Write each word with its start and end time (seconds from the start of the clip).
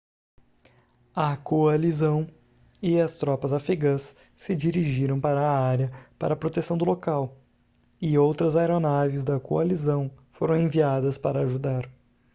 a 1.13 1.37
coalizão 1.37 2.27
e 2.81 2.99
as 2.99 3.15
tropas 3.17 3.53
afegãs 3.53 4.15
se 4.35 4.55
dirigiram 4.55 5.21
para 5.21 5.43
a 5.43 5.59
área 5.59 5.91
para 6.17 6.35
proteção 6.35 6.75
do 6.75 6.83
local 6.85 7.37
e 8.01 8.17
outras 8.17 8.55
aeronaves 8.55 9.23
da 9.23 9.39
coalizão 9.39 10.09
foram 10.31 10.57
enviadas 10.57 11.19
para 11.19 11.41
ajudar 11.43 11.87